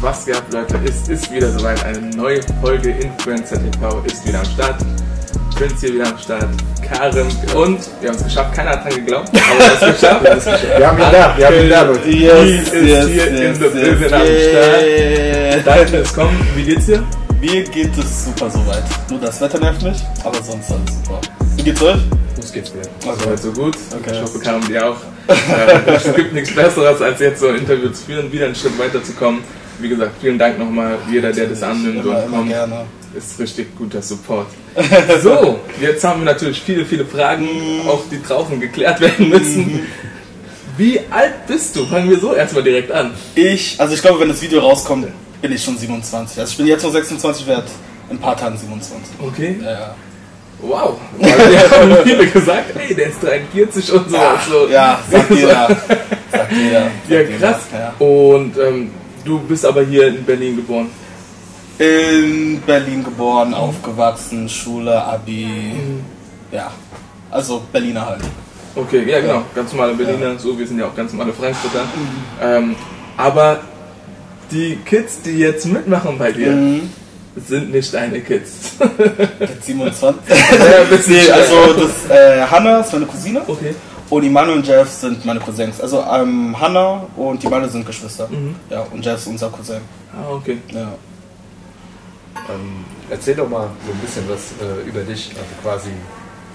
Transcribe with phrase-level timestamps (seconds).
[0.00, 0.80] Was gehabt, Leute?
[0.88, 1.84] Es ist wieder soweit.
[1.84, 4.76] Eine neue Folge Influencer TV ist wieder am Start.
[5.54, 6.48] Prince hier wieder am Start.
[6.82, 8.54] Karim und wir haben es geschafft.
[8.54, 10.22] Keiner hat dran geglaubt, aber wir haben es geschafft.
[10.22, 10.78] Wir haben es geschafft.
[10.78, 12.00] Wir haben ihn da, wir haben ihn da, Leute.
[12.08, 15.66] Die ist hier in the building am Start.
[15.66, 16.46] Danke fürs Kommen.
[16.56, 17.04] Wie geht's dir?
[17.38, 18.84] Mir geht es super soweit.
[19.10, 21.20] Nur das Wetter nervt mich, aber sonst alles super.
[21.56, 22.00] Wie geht's euch?
[22.36, 22.88] Uns geht's wieder.
[23.04, 23.18] Okay.
[23.22, 23.76] Soweit so gut.
[23.98, 24.12] Okay.
[24.14, 24.96] Ich hoffe, Karim dir auch.
[25.30, 28.76] Äh, es gibt nichts Besseres, als jetzt so ein Interview zu führen, wieder einen Schritt
[28.80, 29.44] weiterzukommen.
[29.80, 32.48] Wie gesagt, vielen Dank nochmal, jeder, der das annimmt Immer, und kommt.
[32.48, 32.84] gerne.
[33.16, 34.46] Ist richtig guter Support.
[35.22, 37.48] So, jetzt haben wir natürlich viele, viele Fragen,
[37.88, 39.80] auch die draußen geklärt werden müssen.
[40.76, 41.84] Wie alt bist du?
[41.86, 43.10] Fangen wir so erstmal direkt an.
[43.34, 45.08] Ich, also ich glaube, wenn das Video rauskommt,
[45.42, 46.38] bin ich schon 27.
[46.38, 47.64] Also ich bin jetzt nur 26 wert,
[48.08, 49.00] in ein paar Tagen 27.
[49.20, 49.56] Okay.
[49.62, 49.94] Ja, ja.
[50.62, 50.98] Wow.
[51.18, 54.16] Weil wir haben viele gesagt, ey, der ist 43 und so.
[54.50, 54.68] so.
[54.68, 55.68] Ja, sagt jeder.
[56.30, 56.82] Sagt jeder.
[56.82, 57.38] Sagt Ja, jeder.
[57.38, 57.60] krass.
[57.72, 57.94] Ja.
[58.06, 58.90] Und ähm,
[59.24, 60.88] du bist aber hier in Berlin geboren.
[61.78, 65.72] In Berlin geboren, aufgewachsen, Schule, Abi.
[66.52, 66.70] Ja,
[67.30, 68.20] also Berliner halt.
[68.74, 71.86] Okay, ja genau, ganz normale Berliner, so, wir sind ja auch ganz normale Frankfurter.
[72.42, 72.76] Ähm,
[73.16, 73.60] aber
[74.50, 76.90] die Kids, die jetzt mitmachen bei dir, Mhm.
[77.46, 78.72] sind nicht deine Kids.
[79.38, 80.20] Mit 27.
[80.28, 80.36] ja,
[81.06, 83.40] nee, also das, äh, Hannah ist meine Cousine.
[83.46, 83.74] Okay.
[84.10, 85.80] Und Immanuel und Jeff sind meine Cousins.
[85.80, 88.28] Also ähm, Hannah und Immanuel sind Geschwister.
[88.28, 88.56] Mhm.
[88.68, 89.80] Ja, und Jeff ist unser Cousin.
[90.12, 90.58] Ah, okay.
[90.72, 90.88] Ja.
[92.52, 95.90] Ähm, erzähl doch mal so ein bisschen was äh, über dich, also quasi,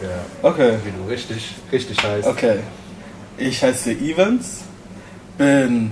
[0.01, 0.09] ja,
[0.49, 0.73] Okay.
[0.83, 2.27] wie du richtig, richtig heißt.
[2.27, 2.59] Okay.
[3.37, 4.61] Ich heiße Evans,
[5.37, 5.91] bin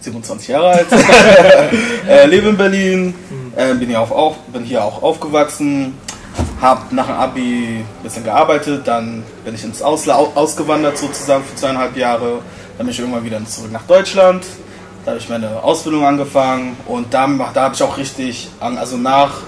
[0.00, 0.86] 27 Jahre alt,
[2.08, 3.14] äh, lebe in Berlin,
[3.56, 5.94] äh, bin, hier auch, auch, bin hier auch aufgewachsen,
[6.64, 11.54] habe nach dem Abi ein bisschen gearbeitet, dann bin ich ins Ausland ausgewandert sozusagen für
[11.54, 12.40] zweieinhalb Jahre,
[12.76, 14.44] dann bin ich irgendwann wieder zurück nach Deutschland,
[15.04, 18.96] da habe ich meine Ausbildung angefangen und da, da habe ich auch richtig, an, also
[18.96, 19.42] nach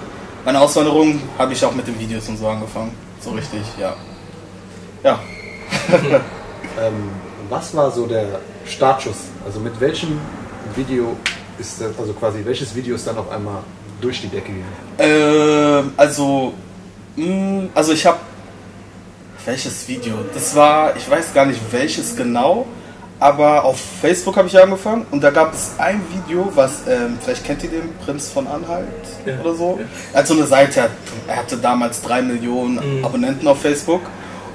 [0.44, 3.94] meiner Auswanderung habe ich auch mit den Videos und so angefangen, so richtig, ja.
[5.03, 5.19] Ja,
[6.78, 7.10] Ähm,
[7.49, 9.16] was war so der Startschuss?
[9.44, 10.19] Also mit welchem
[10.75, 11.16] Video
[11.59, 13.62] ist das, also quasi welches Video ist dann auf einmal
[14.00, 14.75] durch die Decke gegangen?
[14.99, 16.53] Ähm, also,
[17.75, 18.19] also ich habe
[19.44, 20.15] welches Video?
[20.34, 22.66] Das war, ich weiß gar nicht welches genau,
[23.21, 27.44] aber auf Facebook habe ich angefangen und da gab es ein Video, was, ähm, vielleicht
[27.44, 28.87] kennt ihr den Prinz von Anhalt
[29.25, 29.78] Ja, oder so.
[29.81, 29.87] ja.
[30.12, 30.91] Er hat so eine Seite, er
[31.28, 33.05] er hatte damals drei Millionen Mhm.
[33.05, 34.03] Abonnenten auf Facebook.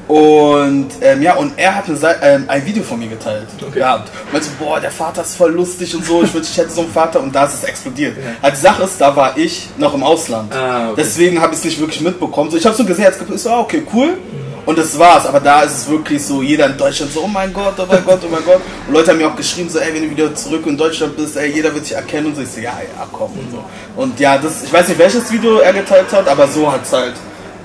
[0.07, 3.47] Und ähm, ja, und er hat eine ähm, ein Video von mir geteilt.
[3.61, 3.79] Okay.
[3.79, 4.11] gehabt.
[4.25, 6.71] Und meinte so, boah, der Vater ist voll lustig und so, ich wünschte, ich hätte
[6.71, 8.17] so einen Vater und da ist es explodiert.
[8.17, 8.23] Ja.
[8.41, 10.53] Also die Sache ist, da war ich noch im Ausland.
[10.53, 10.95] Ah, okay.
[10.97, 12.51] Deswegen habe ich es nicht wirklich mitbekommen.
[12.51, 14.17] So, ich habe so gesehen, als ich so, ah, okay, cool.
[14.65, 15.25] Und das war's.
[15.25, 18.03] Aber da ist es wirklich so, jeder in Deutschland so, oh mein Gott, oh mein
[18.05, 18.61] Gott, oh mein Gott.
[18.87, 21.35] Und Leute haben mir auch geschrieben, so, ey, wenn du wieder zurück in Deutschland bist,
[21.37, 22.41] ey, jeder wird dich erkennen und so.
[22.41, 23.63] Ich so, ja, ja, komm und so.
[23.95, 27.13] Und ja, das, ich weiß nicht, welches Video er geteilt hat, aber so hat's halt,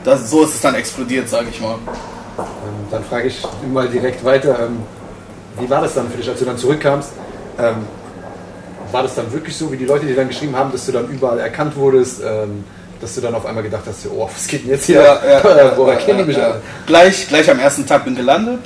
[0.04, 1.76] das, so ist es dann explodiert, sage ich mal.
[2.86, 3.42] Ähm, dann frage ich
[3.72, 4.78] mal direkt weiter, ähm,
[5.58, 7.10] wie war das dann für dich, als du dann zurückkamst?
[7.58, 7.86] Ähm,
[8.92, 11.08] war das dann wirklich so, wie die Leute dir dann geschrieben haben, dass du dann
[11.08, 12.22] überall erkannt wurdest,
[13.00, 15.00] dass du dann auf einmal gedacht hast, oh, was geht denn jetzt hier?
[15.76, 16.62] Woher kennen die mich alle?
[16.86, 18.60] Gleich, gleich am ersten Tag bin gelandet,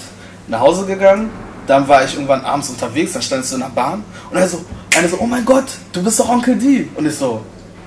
[0.46, 1.30] nach Hause gegangen,
[1.66, 4.46] dann war ich irgendwann abends unterwegs, dann stand ich so in der Bahn und er
[4.46, 4.62] so,
[4.96, 6.88] einer so, oh mein Gott, du bist doch Onkel D.
[6.96, 7.40] Und ich so,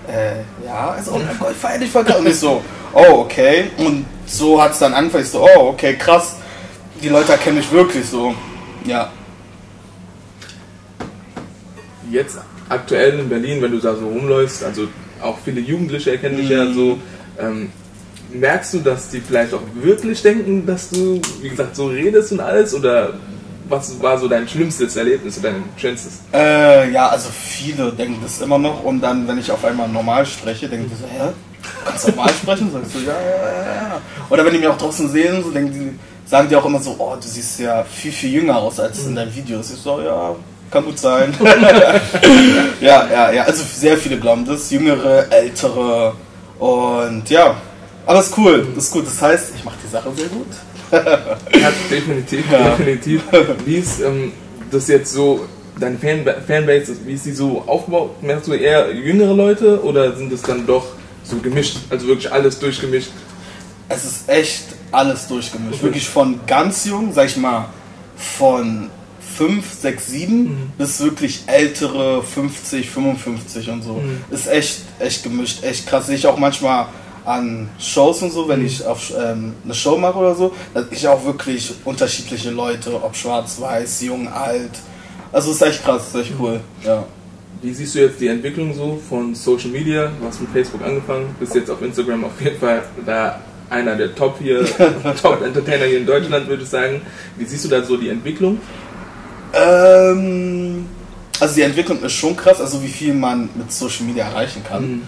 [0.08, 2.06] äh, ja, also, oh mein Gott, feier dich voll.
[2.18, 2.62] Und ich so,
[2.94, 3.72] oh, okay.
[3.78, 6.38] Und so hat es dann angefangen, ich so, oh, okay, krass,
[7.01, 8.34] die Leute erkennen mich wirklich so,
[8.85, 9.11] ja.
[12.11, 12.38] Jetzt
[12.69, 14.88] aktuell in Berlin, wenn du da so rumläufst, also
[15.22, 16.73] auch viele Jugendliche erkennen dich ja Mhm.
[16.73, 17.00] so,
[17.39, 17.72] ähm,
[18.34, 22.40] merkst du, dass die vielleicht auch wirklich denken, dass du, wie gesagt, so redest und
[22.40, 22.73] alles?
[22.73, 23.13] Oder
[23.69, 26.19] was war so dein schlimmstes Erlebnis oder dein schönstes?
[26.34, 30.25] Äh, ja, also viele denken das immer noch und dann, wenn ich auf einmal normal
[30.25, 31.29] spreche, denken die so, hä?
[31.84, 32.70] Du kannst normal sprechen?
[32.72, 34.02] Sag ich so, ja, ja, ja.
[34.30, 36.96] Oder wenn die mich auch draußen sehen, so denken die, sagen die auch immer so,
[36.97, 39.72] oh, du siehst ja viel, viel jünger aus als in deinen Videos.
[39.72, 40.35] Ich so, ja,
[40.72, 41.34] kann gut sein.
[42.82, 46.14] ja, ja, ja, also sehr viele glauben das, jüngere, ältere
[46.59, 47.56] und ja.
[48.06, 49.06] Aber ist cool, das ist gut.
[49.06, 50.47] Das heißt, ich mache die Sache sehr gut.
[51.59, 52.70] Ja, definitiv, Ja.
[52.70, 53.24] definitiv.
[53.66, 54.32] Wie ist ähm,
[54.70, 55.46] das jetzt so,
[55.79, 58.22] deine Fan Fanbase, wie ist die so aufgebaut?
[58.22, 60.86] Merkst du eher jüngere Leute oder sind es dann doch
[61.23, 63.09] so gemischt, also wirklich alles durchgemischt?
[63.90, 65.75] Es ist echt alles durchgemischt.
[65.75, 65.84] Okay.
[65.84, 67.70] Wirklich von ganz jung, sag ich mal,
[68.16, 68.90] von
[69.35, 73.93] 5, 6, 7 bis wirklich ältere 50, 55 und so.
[73.93, 74.23] Mhm.
[74.29, 76.08] Ist echt, echt gemischt, echt krass.
[76.08, 76.87] Sehe ich auch manchmal
[77.26, 81.08] an Shows und so, wenn ich auf ähm, eine Show mache oder so, dass ich
[81.08, 84.72] auch wirklich unterschiedliche Leute, ob schwarz, weiß, jung, alt.
[85.31, 86.59] Also ist echt krass, ist echt cool.
[86.85, 87.05] Ja.
[87.64, 90.12] Wie siehst du jetzt die Entwicklung so von Social Media?
[90.20, 93.40] Du hast mit Facebook angefangen, bist jetzt auf Instagram auf jeden Fall da
[93.70, 94.66] einer der Top hier,
[95.22, 97.02] Top Entertainer hier in Deutschland, würde ich sagen.
[97.38, 98.60] Wie siehst du da so die Entwicklung?
[99.54, 100.86] Ähm,
[101.40, 104.84] also die Entwicklung ist schon krass, also wie viel man mit Social Media erreichen kann.
[104.84, 105.02] Mhm.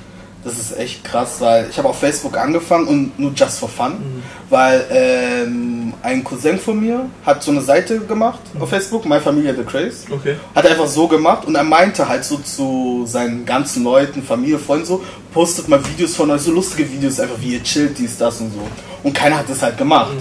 [0.46, 3.94] Das ist echt krass, weil ich habe auf Facebook angefangen und nur just for fun,
[3.94, 4.24] Mhm.
[4.50, 9.56] weil ähm, ein Cousin von mir hat so eine Seite gemacht auf Facebook, My Familia
[9.56, 10.06] The Craze.
[10.12, 10.36] Okay.
[10.54, 14.60] Hat er einfach so gemacht und er meinte halt so zu seinen ganzen Leuten, Familie,
[14.60, 15.04] Freunden so,
[15.34, 18.54] postet mal Videos von euch, so lustige Videos, einfach wie ihr chillt, dies, das und
[18.54, 18.60] so.
[19.04, 20.14] Und keiner hat das halt gemacht.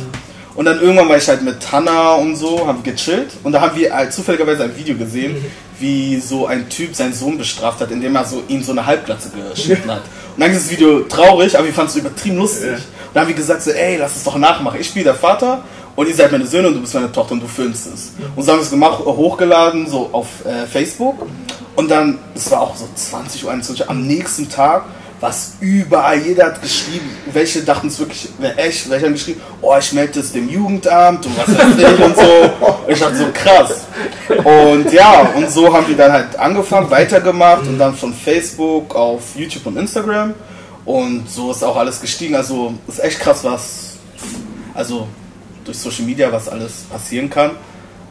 [0.55, 3.61] Und dann irgendwann war ich halt mit Hannah und so, haben wir gechillt und da
[3.61, 5.45] haben wir halt zufälligerweise ein Video gesehen,
[5.81, 9.31] wie so ein Typ seinen Sohn bestraft hat, indem er so ihm so eine Halbglatze
[9.51, 10.03] geschnitten hat.
[10.37, 12.71] Und dann ist das Video traurig, aber wir fanden es übertrieben lustig.
[12.73, 12.81] Und
[13.15, 14.81] dann haben wir gesagt so, ey, lass es doch nachmachen.
[14.81, 15.65] Ich spiele der Vater
[15.97, 18.13] und ihr seid meine Söhne und du bist meine Tochter und du filmst es.
[18.35, 21.27] Und so haben wir es gemacht, hochgeladen, so auf äh, Facebook.
[21.77, 24.85] Und dann, es war auch so 20 Uhr, 21 Uhr, am nächsten Tag
[25.25, 28.29] was überall, jeder hat geschrieben, welche dachten es wirklich
[28.59, 32.15] echt, welche haben geschrieben, oh, ich melde es dem Jugendamt und was weiß ich und
[32.15, 32.51] so.
[32.87, 33.87] Ich dachte so, krass.
[34.29, 39.23] Und ja, und so haben wir dann halt angefangen, weitergemacht und dann von Facebook auf
[39.35, 40.35] YouTube und Instagram.
[40.85, 42.35] Und so ist auch alles gestiegen.
[42.35, 43.93] Also ist echt krass, was,
[44.75, 45.09] also
[45.65, 47.53] durch Social Media, was alles passieren kann.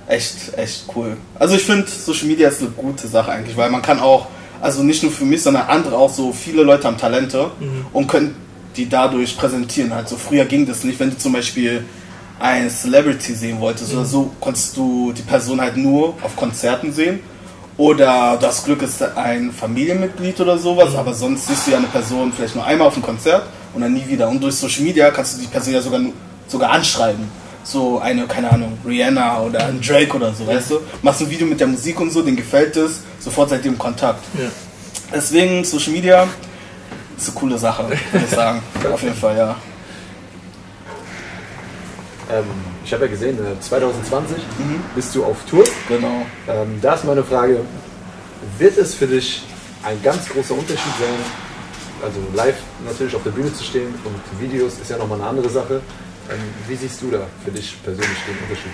[0.07, 1.15] Echt, echt cool.
[1.37, 4.25] Also ich finde, Social Media ist eine gute Sache eigentlich, weil man kann auch,
[4.63, 7.51] also nicht nur für mich, sondern andere auch so, viele Leute haben Talente
[7.91, 8.33] und können
[8.77, 9.91] die dadurch präsentieren.
[9.91, 11.83] Also früher ging das nicht, wenn du zum Beispiel
[12.39, 17.19] ein Celebrity sehen wolltest oder so, konntest du die Person halt nur auf Konzerten sehen.
[17.75, 21.87] Oder du hast Glück, ist ein Familienmitglied oder sowas, aber sonst siehst du ja eine
[21.87, 23.43] Person vielleicht nur einmal auf dem Konzert
[23.73, 24.29] und dann nie wieder.
[24.29, 25.99] Und durch Social Media kannst du die Person ja sogar,
[26.47, 27.27] sogar anschreiben.
[27.63, 30.79] So eine, keine Ahnung, Rihanna oder ein Drake oder so, weißt du?
[31.01, 33.77] Machst ein Video mit der Musik und so, denen gefällt es, sofort seid ihr im
[33.77, 34.23] Kontakt.
[34.37, 34.49] Ja.
[35.13, 36.27] Deswegen, Social Media
[37.17, 38.61] ist eine coole Sache, würde ich sagen.
[38.93, 39.55] Auf jeden Fall, ja.
[42.31, 42.43] Ähm,
[42.83, 44.81] ich habe ja gesehen, äh, 2020 Mhm.
[44.95, 45.63] bist du auf Tour.
[45.87, 46.25] Genau.
[46.47, 47.61] Ähm, da ist meine Frage,
[48.57, 49.43] wird es für dich
[49.83, 51.09] ein ganz großer Unterschied sein,
[52.03, 52.55] also live
[52.85, 55.81] natürlich auf der Bühne zu stehen und Videos ist ja nochmal eine andere Sache.
[56.29, 58.71] Ähm, wie siehst du da für dich persönlich den Unterschied?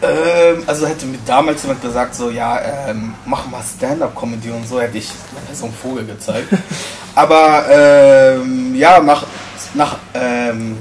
[0.00, 4.80] Ähm, also hätte mir damals jemand gesagt, so, ja, ähm, mach mal Stand-Up-Comedy und so,
[4.80, 5.10] hätte ich
[5.52, 6.48] so einen Vogel gezeigt.
[7.14, 9.26] Aber ähm, ja, nach,
[9.74, 10.76] nach ähm,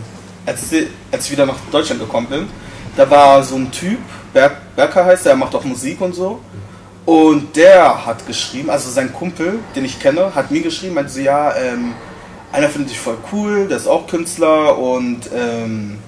[0.45, 2.47] als, ich- als ich wieder nach Deutschland gekommen bin,
[2.95, 3.99] da war so ein Typ,
[4.33, 6.39] Berg, Berker heißt er, macht auch Musik und so.
[7.05, 11.21] Und der hat geschrieben, also sein Kumpel, den ich kenne, hat mir geschrieben, meinte so,
[11.21, 11.93] ja, ähm,
[12.57, 15.99] einer findet dich voll cool, der ist auch Künstler und ähm,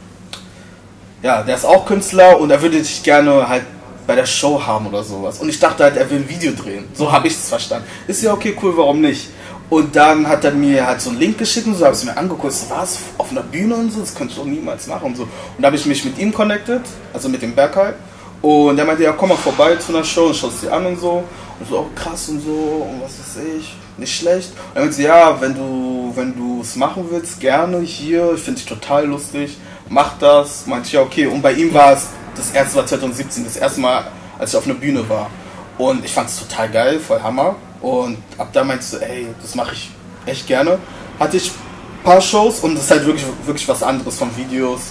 [1.21, 3.65] ja, der ist auch Künstler und er würde dich gerne halt
[4.07, 5.37] bei der Show haben oder sowas.
[5.37, 6.85] Und ich dachte halt, er will ein Video drehen.
[6.95, 7.87] So habe ich es verstanden.
[8.07, 9.29] Ist ja okay, cool, warum nicht?
[9.69, 12.05] Und dann hat er mir halt so einen Link geschickt und so, habe ich es
[12.05, 15.17] mir angeguckt, was, auf einer Bühne und so, das könnte ich doch niemals machen und
[15.17, 15.23] so.
[15.23, 15.29] Und
[15.59, 16.81] da habe ich mich mit ihm connected,
[17.13, 17.93] also mit dem Bergheim.
[18.41, 20.99] Und er meinte, ja, komm mal vorbei zu einer Show und schaust dir an und
[20.99, 21.23] so.
[21.59, 24.51] Und so, oh, krass und so, und was weiß ich, nicht schlecht.
[24.51, 28.59] Und er meinte, ja, wenn du wenn du es machen willst, gerne hier, ich finde
[28.59, 30.67] dich total lustig, mach das.
[30.67, 31.27] Meinte ich, ja, okay.
[31.27, 34.05] Und bei ihm war es, das erste war 2017, das erste Mal,
[34.37, 35.29] als ich auf einer Bühne war.
[35.77, 37.55] Und ich fand es total geil, voll Hammer.
[37.81, 39.91] Und ab da meinte ich ey, das mache ich
[40.25, 40.77] echt gerne.
[41.19, 44.81] Hatte ich ein paar Shows und das ist halt wirklich, wirklich was anderes von Videos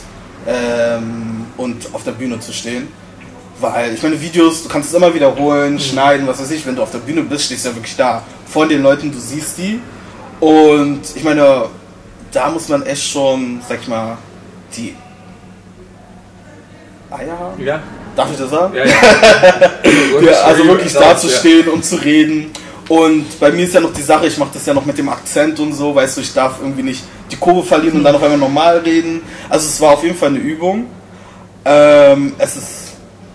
[0.46, 2.88] ähm, und auf der Bühne zu stehen.
[3.60, 6.64] Weil ich meine, Videos, du kannst es immer wiederholen, schneiden, was weiß ich.
[6.66, 8.22] Wenn du auf der Bühne bist, stehst du ja wirklich da.
[8.46, 9.80] Vor den Leuten, du siehst die.
[10.40, 11.64] Und ich meine,
[12.30, 14.16] da muss man echt schon, sag ich mal,
[14.76, 14.94] die
[17.10, 17.64] Eier haben.
[17.64, 17.80] Ja,
[18.14, 18.74] Darf ich das sagen?
[18.76, 18.92] ja, ja.
[20.22, 21.00] Ja, also wirklich Ja.
[21.00, 22.50] da zu stehen und zu reden.
[22.88, 25.08] Und bei mir ist ja noch die Sache, ich mache das ja noch mit dem
[25.08, 28.22] Akzent und so, weißt du, ich darf irgendwie nicht die Kurve verlieren und dann auf
[28.22, 29.22] einmal normal reden.
[29.48, 30.86] Also es war auf jeden Fall eine Übung.
[31.64, 32.87] Ähm, es ist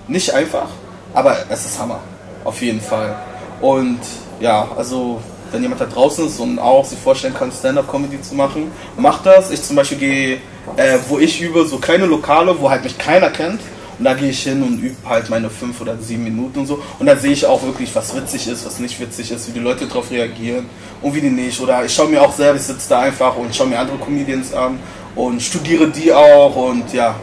[0.08, 0.68] nicht einfach,
[1.14, 2.00] aber es ist Hammer.
[2.44, 3.16] Auf jeden Fall.
[3.62, 4.00] Und
[4.40, 8.72] ja, also wenn jemand da draußen ist und auch sich vorstellen kann, Stand-Up-Comedy zu machen,
[8.98, 9.52] macht das.
[9.52, 10.36] Ich zum Beispiel gehe,
[10.76, 13.62] äh, wo ich übe, so kleine Lokale, wo halt mich keiner kennt.
[14.00, 16.82] Und da gehe ich hin und übe halt meine fünf oder sieben Minuten und so.
[16.98, 19.60] Und da sehe ich auch wirklich, was witzig ist, was nicht witzig ist, wie die
[19.60, 20.66] Leute darauf reagieren
[21.02, 21.62] und wie die nicht.
[21.62, 24.52] Oder ich schaue mir auch selber, ich sitze da einfach und schaue mir andere Comedians
[24.54, 24.80] an
[25.16, 26.56] und studiere die auch.
[26.56, 27.16] Und ja,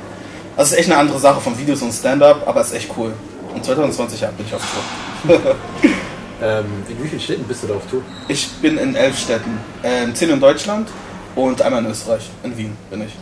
[0.61, 3.15] das ist echt eine andere Sache von Videos und Stand-Up, aber ist echt cool.
[3.55, 4.63] Und 2020 ja, bin ich auf
[5.27, 5.41] Tour.
[6.43, 8.01] Ähm, in wie vielen Städten bist du da auf Tour?
[8.27, 9.61] Ich bin in elf Städten.
[9.83, 10.89] Ähm, zehn in Deutschland
[11.37, 12.31] und einmal in Österreich.
[12.43, 13.13] In Wien bin ich.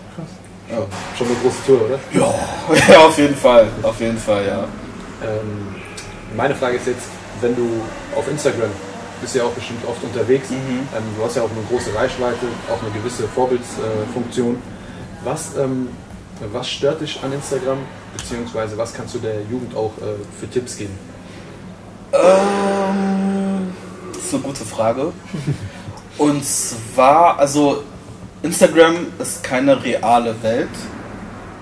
[0.71, 0.87] Ja.
[1.16, 1.99] Schon eine große Tour, oder?
[2.12, 2.33] Ja,
[2.92, 3.66] ja, auf jeden Fall.
[3.83, 4.59] Auf jeden Fall, ja.
[5.21, 5.75] Ähm,
[6.37, 7.09] meine Frage ist jetzt,
[7.40, 7.68] wenn du
[8.14, 8.71] auf Instagram
[9.21, 10.50] bist ja auch bestimmt oft unterwegs.
[10.50, 10.87] Mhm.
[10.97, 14.62] Ähm, du hast ja auch eine große Reichweite, auch eine gewisse Vorbildsfunktion.
[15.25, 15.88] was, ähm,
[16.52, 17.78] was stört dich an Instagram,
[18.16, 20.97] beziehungsweise was kannst du der Jugend auch äh, für Tipps geben?
[22.12, 23.73] Ähm,
[24.12, 25.12] das ist eine gute Frage.
[26.18, 27.83] Und zwar, also
[28.42, 30.68] Instagram ist keine reale Welt.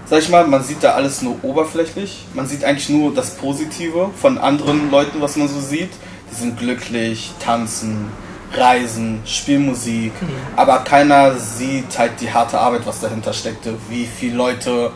[0.09, 2.26] Sag ich mal, man sieht da alles nur oberflächlich.
[2.33, 5.90] Man sieht eigentlich nur das Positive von anderen Leuten, was man so sieht.
[6.30, 8.11] Die sind glücklich, tanzen,
[8.56, 10.12] reisen, spielen Musik.
[10.56, 13.75] Aber keiner sieht halt die harte Arbeit, was dahinter steckte.
[13.88, 14.92] Wie viele Leute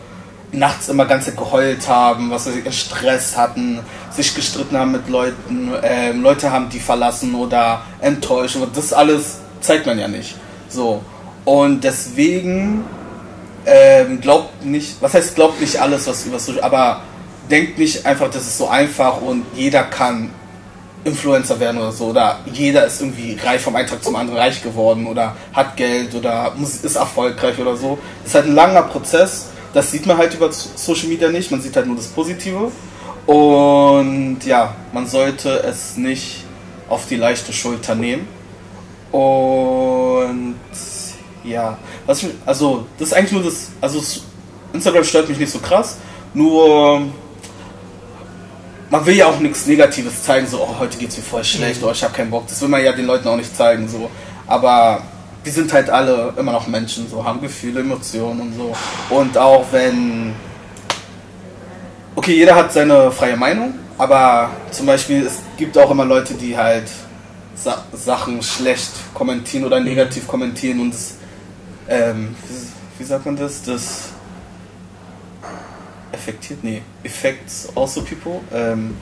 [0.51, 3.79] nachts immer ganze geheult haben, was sie Stress hatten,
[4.11, 8.57] sich gestritten haben mit Leuten, ähm, Leute haben die verlassen oder enttäuscht.
[8.57, 10.35] Und Das alles zeigt man ja nicht.
[10.69, 11.01] So.
[11.45, 12.83] Und deswegen
[13.65, 17.01] ähm, glaubt nicht, was heißt glaubt nicht alles, was über Social, aber
[17.49, 20.29] denkt nicht einfach, das ist so einfach und jeder kann
[21.03, 25.07] Influencer werden oder so oder jeder ist irgendwie reich vom Eintrag zum anderen reich geworden
[25.07, 27.97] oder hat Geld oder ist erfolgreich oder so.
[28.23, 29.49] Das ist halt ein langer Prozess.
[29.73, 31.49] Das sieht man halt über Social Media nicht.
[31.49, 32.71] Man sieht halt nur das Positive.
[33.25, 36.43] Und ja, man sollte es nicht
[36.89, 38.27] auf die leichte Schulter nehmen.
[39.11, 40.55] Und
[41.43, 44.01] ja, was mich, also das ist eigentlich nur das, also
[44.73, 45.97] Instagram stört mich nicht so krass,
[46.33, 47.01] nur
[48.91, 51.91] man will ja auch nichts Negatives zeigen, so oh, heute geht's mir voll schlecht, oh,
[51.91, 54.11] ich habe keinen Bock, das will man ja den Leuten auch nicht zeigen, so,
[54.45, 55.01] aber
[55.43, 58.75] wir sind halt alle immer noch Menschen, so haben Gefühle, Emotionen und so.
[59.09, 60.35] Und auch wenn
[62.15, 66.55] okay, jeder hat seine freie Meinung, aber zum Beispiel es gibt auch immer Leute, die
[66.55, 66.89] halt
[67.55, 71.15] Sa Sachen schlecht kommentieren oder negativ kommentieren und das,
[71.87, 73.63] ähm, wie, wie sagt man das?
[73.63, 74.09] Das
[76.21, 76.63] effektiert?
[76.63, 78.39] Nee, affects also people.
[78.53, 78.95] Ähm,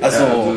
[0.00, 0.54] also, Ja, also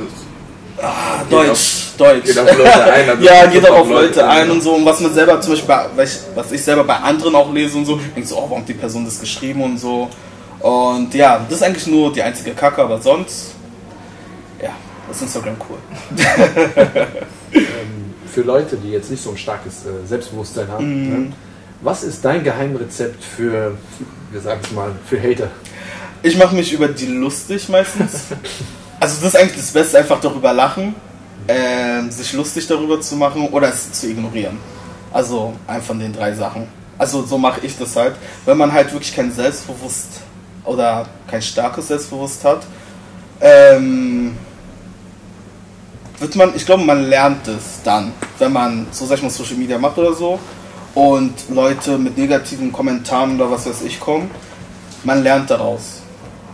[0.82, 2.26] ah, Deutsch, Deutsch.
[2.26, 4.74] geht auf Leute ein, also ja, geht auch auf Leute Leute, ein und so.
[4.76, 7.52] Und was man selber zum Beispiel, bei, was ich- was ich selber bei anderen auch
[7.54, 10.10] lese und so, denke so, oh, warum hat die Person das geschrieben und so.
[10.60, 13.52] Und ja, das ist eigentlich nur die einzige Kacke, aber sonst,
[14.62, 14.70] ja,
[15.12, 15.78] ist Instagram cool.
[17.54, 21.24] Ähm, für Leute, die jetzt nicht so ein starkes äh, Selbstbewusstsein haben, Mhm.
[21.26, 21.34] ne?
[21.82, 23.78] was ist dein Geheimrezept für,
[24.32, 25.50] wir sagen es mal, für Hater?
[26.26, 28.24] Ich mache mich über die lustig meistens.
[29.00, 30.96] Also das ist eigentlich das Beste, einfach darüber lachen,
[31.50, 34.58] ähm, sich lustig darüber zu machen oder es zu ignorieren.
[35.12, 36.70] Also ein von den drei Sachen.
[36.98, 38.16] Also so mache ich das halt.
[38.46, 40.22] Wenn man halt wirklich kein Selbstbewusst
[40.64, 42.62] oder kein starkes Selbstbewusst hat,
[43.42, 44.38] ähm,
[46.20, 49.58] wird man, ich glaube, man lernt es dann, wenn man so sag ich mal Social
[49.58, 50.40] Media macht oder so
[50.96, 54.32] und Leute mit negativen Kommentaren oder was weiß ich kommen,
[55.04, 56.03] man lernt daraus.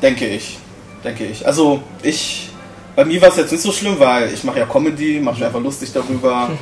[0.02, 0.58] Denke ich.
[1.04, 1.46] Denke ich.
[1.46, 2.50] Also ich,
[2.96, 5.46] bei mir war es jetzt nicht so schlimm, weil ich mache ja Comedy, mache mich
[5.46, 6.52] einfach lustig darüber.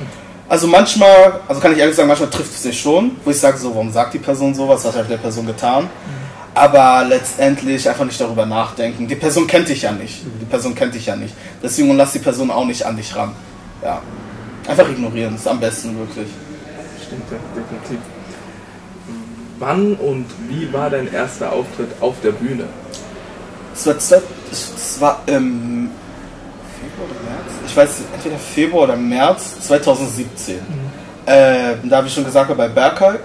[0.49, 3.57] Also manchmal, also kann ich ehrlich sagen, manchmal trifft es mich schon, wo ich sage
[3.57, 5.89] so, warum sagt die Person sowas, was hat der Person getan?
[6.53, 9.07] Aber letztendlich einfach nicht darüber nachdenken.
[9.07, 10.21] Die Person kennt dich ja nicht.
[10.39, 11.33] Die Person kennt dich ja nicht.
[11.61, 13.33] Deswegen lass die Person auch nicht an dich ran.
[13.83, 14.01] Ja.
[14.67, 16.29] Einfach ignorieren, ist am besten wirklich.
[17.05, 17.99] Stimmt, ja, definitiv.
[19.59, 22.65] Wann und wie war dein erster Auftritt auf der Bühne?
[23.77, 25.91] Es war, es war im
[26.79, 27.53] Februar oder März?
[27.67, 30.55] Ich weiß nicht, entweder Februar oder März 2017.
[31.25, 33.19] Äh, da habe ich schon gesagt, bei Berkay.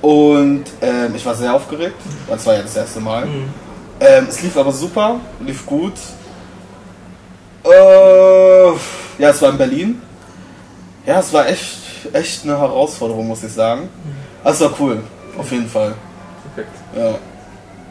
[0.00, 1.94] Und ähm, ich war sehr aufgeregt,
[2.26, 3.28] weil es war ja das erste Mal.
[4.00, 5.92] Ähm, es lief aber super, lief gut.
[7.64, 8.72] Äh,
[9.18, 10.02] ja, es war in Berlin.
[11.06, 11.78] Ja, es war echt,
[12.12, 13.88] echt eine Herausforderung, muss ich sagen.
[14.42, 15.04] Aber es war cool,
[15.38, 15.94] auf jeden Fall.
[16.54, 16.76] Perfekt.
[16.96, 17.14] Ja.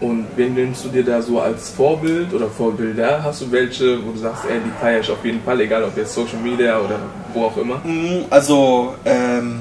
[0.01, 3.21] Und wen nimmst du dir da so als Vorbild oder Vorbilder?
[3.23, 5.95] Hast du welche, wo du sagst, ey, die feiere ich auf jeden Fall, egal ob
[5.95, 6.97] jetzt Social Media oder
[7.33, 7.75] wo auch immer?
[7.83, 9.59] Mm, Also, ähm,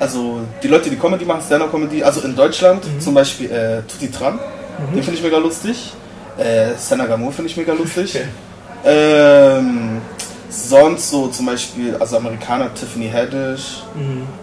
[0.00, 4.40] also die Leute, die Comedy machen, Stand-Up-Comedy, also in Deutschland zum Beispiel äh, Tutti Tran,
[4.92, 5.92] den finde ich mega lustig.
[6.36, 8.18] Äh, Senagamur finde ich mega lustig.
[8.84, 10.00] ähm,
[10.50, 13.84] sonst so zum Beispiel, also Amerikaner Tiffany Haddish,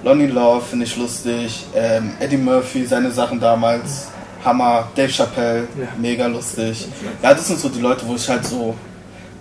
[0.04, 4.08] Lonnie Love finde ich lustig, ähm, Eddie Murphy, seine Sachen damals,
[4.44, 5.88] Hammer, Dave Chappelle, Ja.
[5.98, 6.88] mega lustig.
[7.22, 8.76] Ja, das sind so die Leute, wo ich halt so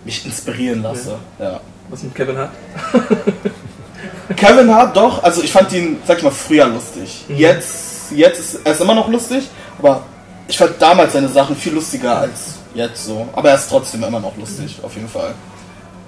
[0.04, 1.16] mich inspirieren lasse.
[1.38, 1.60] ja.
[1.90, 2.50] Was mit Kevin Hart?
[4.36, 7.24] Kevin Hart doch, also ich fand ihn, sag ich mal, früher lustig.
[7.28, 10.02] Jetzt, jetzt ist er ist immer noch lustig, aber
[10.46, 13.26] ich fand damals seine Sachen viel lustiger als jetzt so.
[13.34, 15.34] Aber er ist trotzdem immer noch lustig, auf jeden Fall.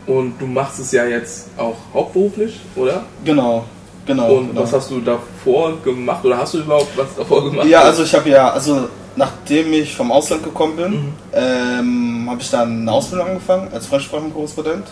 [0.07, 3.05] Und du machst es ja jetzt auch hauptberuflich, oder?
[3.25, 3.65] Genau,
[4.11, 4.35] genau.
[4.35, 4.63] Und genau.
[4.63, 7.67] was hast du davor gemacht oder hast du überhaupt was davor gemacht?
[7.67, 12.51] Ja, also ich habe ja, also nachdem ich vom Ausland gekommen bin, ähm, habe ich
[12.51, 14.87] dann eine Ausbildung angefangen als Fremdsprachenkorrespondent.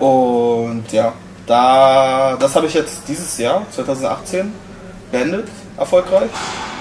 [0.00, 1.12] Und ja,
[1.46, 4.52] Da, das habe ich jetzt dieses Jahr, 2018,
[5.10, 6.30] beendet, erfolgreich.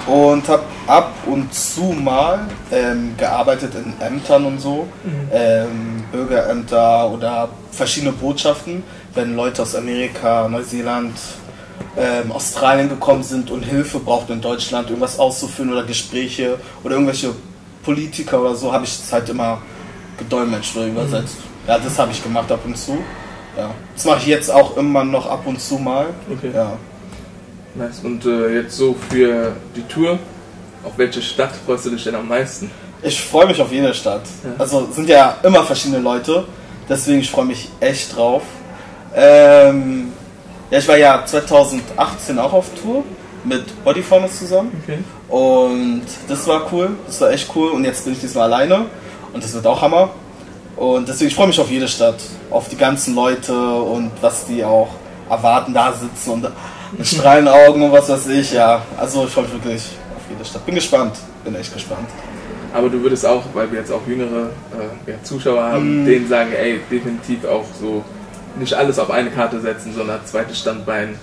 [0.05, 2.39] Und habe ab und zu mal
[2.71, 4.87] ähm, gearbeitet in Ämtern und so,
[5.31, 8.83] ähm, Bürgerämter oder verschiedene Botschaften,
[9.15, 11.13] wenn Leute aus Amerika, Neuseeland,
[11.97, 17.33] ähm, Australien gekommen sind und Hilfe brauchten in Deutschland, irgendwas auszuführen oder Gespräche oder irgendwelche
[17.83, 19.61] Politiker oder so, habe ich es halt immer
[20.17, 21.37] gedolmetscht oder übersetzt.
[21.67, 22.97] Ja, das habe ich gemacht ab und zu.
[23.57, 23.71] Ja.
[23.95, 26.07] Das mache ich jetzt auch immer noch ab und zu mal.
[26.31, 26.51] Okay.
[26.53, 26.73] Ja.
[27.75, 28.01] Nice.
[28.03, 30.19] Und äh, jetzt so für die Tour,
[30.83, 32.69] auf welche Stadt freust du dich denn am meisten?
[33.01, 34.23] Ich freue mich auf jede Stadt.
[34.43, 34.51] Ja.
[34.57, 36.45] Also sind ja immer verschiedene Leute,
[36.89, 38.43] deswegen ich freue mich echt drauf.
[39.15, 40.13] Ähm,
[40.71, 43.03] ja, ich war ja 2018 auch auf Tour
[43.43, 44.99] mit Bodyformers zusammen Okay.
[45.29, 48.85] und das war cool, das war echt cool und jetzt bin ich diesmal alleine
[49.33, 50.09] und das wird auch Hammer.
[50.75, 52.19] Und deswegen ich freue mich auf jede Stadt,
[52.51, 54.89] auf die ganzen Leute und was die auch
[55.29, 56.47] erwarten, da sitzen und
[56.97, 58.81] mit strahlenden Augen und was weiß ich, ja.
[58.95, 59.81] Also ich freue mich wirklich
[60.15, 60.65] auf jede Stadt.
[60.65, 62.07] Bin gespannt, bin echt gespannt.
[62.73, 64.49] Aber du würdest auch, weil wir jetzt auch jüngere
[65.07, 68.03] äh, ja, Zuschauer haben, denen sagen, ey, definitiv auch so
[68.59, 71.17] nicht alles auf eine Karte setzen, sondern zweites Standbein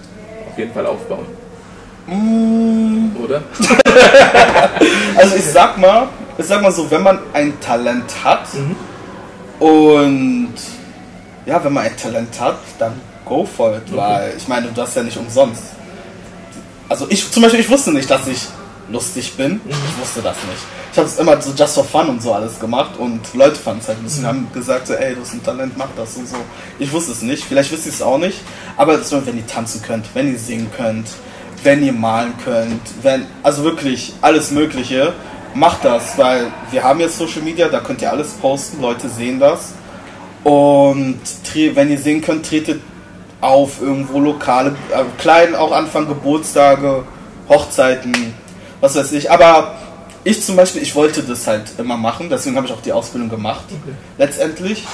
[0.50, 1.26] auf jeden Fall aufbauen.
[2.06, 3.42] Mm, Oder?
[5.16, 8.48] Also ich sag mal, ich sag mal so, wenn man ein Talent hat
[9.60, 10.54] und
[11.46, 14.96] ja, wenn man ein Talent hat, dann go for it, weil ich meine, du hast
[14.96, 15.62] ja nicht umsonst.
[16.88, 18.48] Also ich zum Beispiel, ich wusste nicht, dass ich
[18.90, 19.60] lustig bin.
[19.68, 20.62] Ich wusste das nicht.
[20.92, 23.80] Ich habe es immer so just for fun und so alles gemacht und Leute fanden
[23.80, 26.28] es halt lustig und haben gesagt so, ey, du hast ein Talent, mach das und
[26.28, 26.36] so.
[26.78, 28.38] Ich wusste es nicht, vielleicht wisst ihr es auch nicht,
[28.76, 31.08] aber nur, wenn ihr tanzen könnt, wenn ihr singen könnt,
[31.62, 35.14] wenn ihr malen könnt, wenn, also wirklich alles Mögliche,
[35.54, 39.40] macht das, weil wir haben jetzt Social Media, da könnt ihr alles posten, Leute sehen
[39.40, 39.72] das.
[40.42, 41.20] Und
[41.54, 42.82] wenn ihr sehen könnt, tretet
[43.40, 47.04] auf irgendwo lokale, äh, klein auch anfangen, Geburtstage,
[47.48, 48.34] Hochzeiten,
[48.84, 49.30] was weiß ich.
[49.30, 49.74] Aber
[50.22, 53.30] ich zum Beispiel, ich wollte das halt immer machen, deswegen habe ich auch die Ausbildung
[53.30, 53.64] gemacht,
[54.18, 54.84] letztendlich.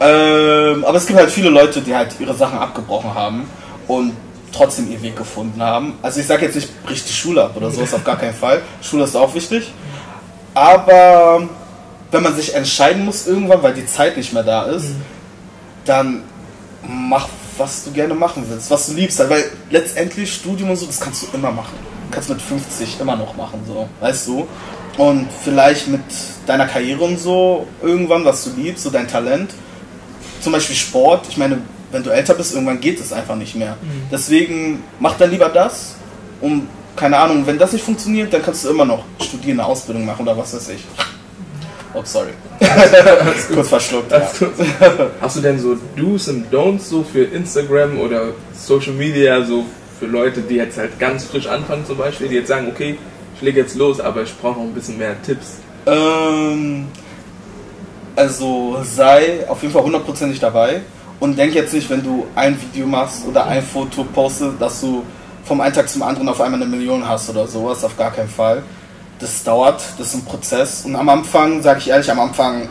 [0.00, 3.48] Ähm, aber es gibt halt viele Leute, die halt ihre Sachen abgebrochen haben
[3.86, 4.12] und
[4.52, 5.98] trotzdem ihren Weg gefunden haben.
[6.02, 8.62] Also ich sage jetzt nicht, brich die Schule ab oder sowas, auf gar keinen Fall.
[8.80, 9.70] Schule ist auch wichtig.
[10.54, 11.46] Aber
[12.10, 14.86] wenn man sich entscheiden muss irgendwann, weil die Zeit nicht mehr da ist,
[15.84, 16.22] dann
[16.86, 19.18] mach, was du gerne machen willst, was du liebst.
[19.28, 21.74] Weil letztendlich Studium und so, das kannst du immer machen.
[22.10, 24.46] Kannst mit 50 immer noch machen, so, weißt du?
[24.96, 26.00] Und vielleicht mit
[26.46, 29.50] deiner Karriere und so, irgendwann, was du liebst, so dein Talent.
[30.40, 31.58] Zum Beispiel Sport, ich meine,
[31.92, 33.76] wenn du älter bist, irgendwann geht es einfach nicht mehr.
[34.10, 35.94] Deswegen mach dann lieber das,
[36.40, 36.66] um,
[36.96, 40.22] keine Ahnung, wenn das nicht funktioniert, dann kannst du immer noch studieren, eine Ausbildung machen
[40.22, 40.84] oder was weiß ich.
[41.94, 42.30] Oh, sorry.
[43.54, 44.12] Kurz verschluckt.
[44.12, 44.28] Ja.
[45.20, 49.64] Hast du denn so Do's und Don'ts so für Instagram oder Social Media, so
[49.98, 52.98] für Leute, die jetzt halt ganz frisch anfangen zum Beispiel, die jetzt sagen, okay,
[53.34, 55.58] ich lege jetzt los, aber ich brauche noch ein bisschen mehr Tipps.
[55.86, 56.88] Ähm,
[58.16, 60.80] also sei auf jeden Fall hundertprozentig dabei
[61.20, 65.04] und denk jetzt nicht, wenn du ein Video machst oder ein Foto postest, dass du
[65.44, 68.28] vom einen Tag zum anderen auf einmal eine Million hast oder sowas, auf gar keinen
[68.28, 68.62] Fall.
[69.18, 72.68] Das dauert, das ist ein Prozess und am Anfang, sage ich ehrlich, am Anfang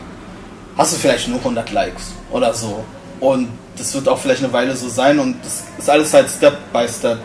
[0.76, 2.84] hast du vielleicht nur 100 Likes oder so
[3.20, 6.56] und das wird auch vielleicht eine Weile so sein und das ist alles halt Step
[6.72, 7.18] by Step.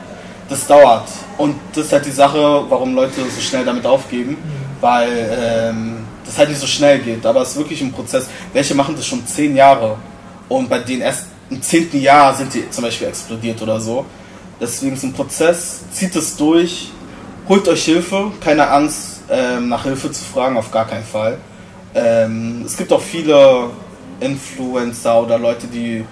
[0.49, 4.37] Das dauert und das ist halt die Sache, warum Leute so schnell damit aufgeben,
[4.81, 8.27] weil ähm, das halt nicht so schnell geht, aber es ist wirklich ein Prozess.
[8.51, 9.97] Welche machen das schon zehn Jahre
[10.49, 14.05] und bei denen erst im zehnten Jahr sind die zum Beispiel explodiert oder so.
[14.59, 16.91] Deswegen ist ein Prozess, zieht es durch,
[17.47, 21.37] holt euch Hilfe, keine Angst ähm, nach Hilfe zu fragen, auf gar keinen Fall.
[21.95, 23.69] Ähm, es gibt auch viele
[24.19, 26.05] Influencer oder Leute, die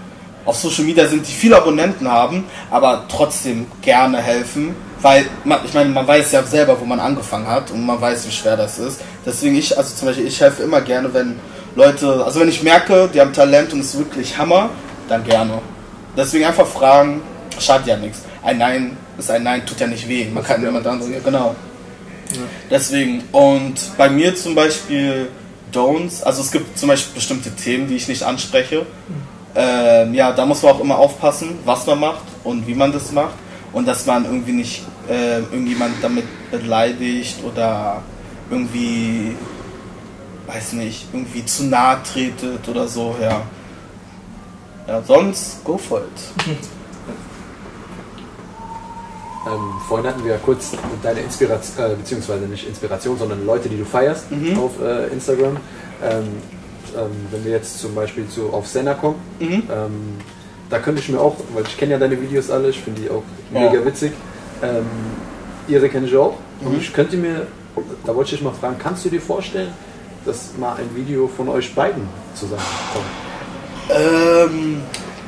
[0.45, 5.73] auf Social Media sind, die viele Abonnenten haben, aber trotzdem gerne helfen, weil man, ich
[5.73, 8.80] meine, man weiß ja selber, wo man angefangen hat und man weiß, wie schwer das
[8.80, 9.01] ist.
[9.25, 11.39] Deswegen ich, also zum Beispiel, ich helfe immer gerne, wenn
[11.75, 14.69] Leute, also wenn ich merke, die haben Talent und es ist wirklich Hammer,
[15.08, 15.60] dann gerne.
[16.17, 17.21] Deswegen einfach fragen,
[17.60, 18.23] schadet ja nichts.
[18.43, 20.25] Ein Nein ist ein Nein, tut ja nicht weh.
[20.25, 21.56] Man kann jemand anderen, genau.
[22.69, 25.27] Deswegen, und bei mir zum Beispiel
[25.73, 28.86] Don'ts, also es gibt zum Beispiel bestimmte Themen, die ich nicht anspreche.
[29.56, 33.12] Ähm, ja, da muss man auch immer aufpassen, was man macht und wie man das
[33.12, 33.36] macht.
[33.74, 38.02] Und dass man irgendwie nicht äh, irgendjemand damit beleidigt oder
[38.50, 39.36] irgendwie,
[40.48, 43.42] weiß nicht, irgendwie zu nahe tretet oder so, ja.
[44.88, 46.58] Ja, sonst go for it.
[49.48, 53.78] Ähm, vorhin hatten wir ja kurz deine Inspiration, äh, beziehungsweise nicht Inspiration, sondern Leute, die
[53.78, 54.60] du feierst Mhm.
[54.60, 55.58] auf äh, Instagram.
[56.04, 56.28] Ähm,
[56.98, 59.63] ähm, wenn wir jetzt zum Beispiel zu, auf Senna kommen, Mhm.
[59.72, 60.17] ähm,
[60.70, 63.10] da könnte ich mir auch, weil ich kenne ja deine Videos alle, ich finde die
[63.10, 63.86] auch mega Ja.
[63.86, 64.13] witzig.
[64.63, 64.86] Ähm,
[65.67, 66.36] ihre kenne ich auch.
[66.63, 66.80] Und Mhm.
[66.80, 67.48] ich könnte mir,
[68.06, 69.72] da wollte ich dich mal fragen, kannst du dir vorstellen,
[70.26, 72.04] dass mal ein Video von euch beiden
[72.36, 73.06] zusammenkommt?
[73.89, 74.82] Ähm,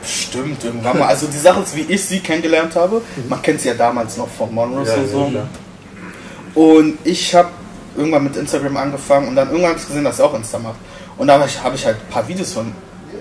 [0.06, 1.08] stimmt, irgendwann mal.
[1.08, 4.28] Also die Sache ist, wie ich sie kennengelernt habe, man kennt sie ja damals noch
[4.30, 5.26] von Monroe und so.
[5.30, 5.48] klar.
[6.56, 7.50] Und ich habe
[7.98, 10.76] irgendwann mit Instagram angefangen und dann irgendwann habe ich gesehen, dass er auch Insta macht.
[11.18, 12.74] Und da habe ich, hab ich halt ein paar Videos von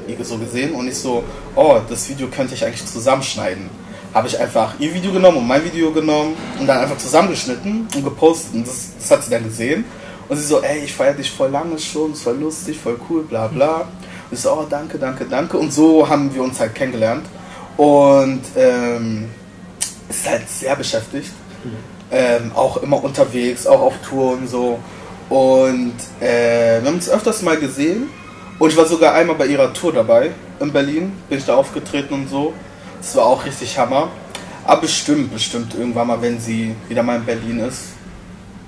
[0.07, 1.23] ihr so gesehen und ich so,
[1.55, 3.71] oh, das Video könnte ich eigentlich zusammenschneiden.
[4.15, 8.05] Habe ich einfach ihr Video genommen und mein Video genommen und dann einfach zusammengeschnitten und
[8.05, 8.55] gepostet.
[8.55, 9.85] Und das, das hat sie dann gesehen.
[10.29, 13.23] Und sie so, ey, ich feiere dich voll lange schon, ist voll lustig, voll cool,
[13.23, 13.81] bla bla.
[13.81, 15.57] Und ich so, oh, danke, danke, danke.
[15.57, 17.27] Und so haben wir uns halt kennengelernt.
[17.77, 19.31] Und ähm,
[20.09, 21.33] ist halt sehr beschäftigt.
[22.11, 24.79] Ähm, auch immer unterwegs, auch auf Tour und so.
[25.33, 28.11] Und äh, wir haben uns öfters mal gesehen.
[28.59, 31.15] Und ich war sogar einmal bei ihrer Tour dabei in Berlin.
[31.31, 32.53] Bin ich da aufgetreten und so.
[32.99, 34.11] Das war auch richtig Hammer.
[34.67, 37.95] Aber bestimmt, bestimmt irgendwann mal, wenn sie wieder mal in Berlin ist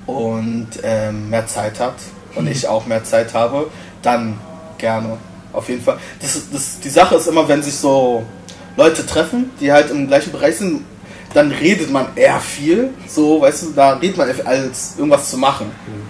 [0.07, 1.96] und ähm, mehr Zeit hat
[2.35, 3.66] und ich auch mehr Zeit habe,
[4.00, 4.40] dann
[4.79, 5.18] gerne.
[5.53, 5.98] Auf jeden Fall.
[6.22, 8.24] Das, das, die Sache ist immer, wenn sich so
[8.79, 10.83] Leute treffen, die halt im gleichen Bereich sind,
[11.35, 12.90] dann redet man eher viel.
[13.09, 15.66] So, weißt du, da redet man als irgendwas zu machen.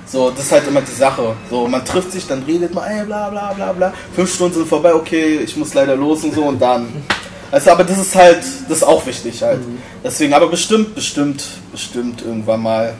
[0.06, 1.34] So, das ist halt immer die Sache.
[1.50, 3.92] So, man trifft sich, dann redet man, ey, bla bla bla bla.
[4.14, 6.86] Fünf Stunden sind vorbei, okay, ich muss leider los und so und dann.
[7.50, 9.60] Also, aber das ist halt, das ist auch wichtig halt.
[10.02, 12.94] Deswegen, aber bestimmt, bestimmt, bestimmt irgendwann mal